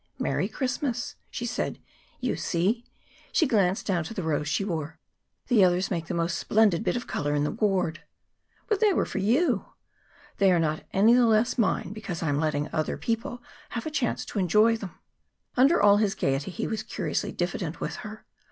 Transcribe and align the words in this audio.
"Merry 0.17 0.47
Christmas!" 0.47 1.15
she 1.29 1.45
said. 1.45 1.77
"You 2.19 2.35
see!" 2.35 2.85
she 3.31 3.45
glanced 3.45 3.85
down 3.85 4.03
to 4.05 4.15
the 4.15 4.23
rose 4.23 4.47
she 4.47 4.65
wore. 4.65 4.97
"The 5.45 5.63
others 5.63 5.91
make 5.91 6.07
the 6.07 6.15
most 6.15 6.39
splendid 6.39 6.83
bit 6.83 6.95
of 6.95 7.05
color 7.05 7.35
in 7.35 7.43
the 7.43 7.51
ward." 7.51 8.01
"But 8.67 8.79
they 8.79 8.93
were 8.93 9.05
for 9.05 9.19
you!" 9.19 9.65
"They 10.37 10.51
are 10.51 10.59
not 10.59 10.85
any 10.91 11.13
the 11.13 11.27
less 11.27 11.55
mine 11.55 11.93
because 11.93 12.23
I 12.23 12.29
am 12.29 12.39
letting 12.39 12.67
other 12.73 12.97
people 12.97 13.43
have 13.69 13.85
a 13.85 13.91
chance 13.91 14.25
to 14.25 14.39
enjoy 14.39 14.75
them." 14.75 14.97
Under 15.55 15.79
all 15.79 15.97
his 15.97 16.15
gayety 16.15 16.49
he 16.49 16.65
was 16.65 16.81
curiously 16.81 17.31
diffident 17.31 17.79
with 17.79 17.97
her. 17.97 18.25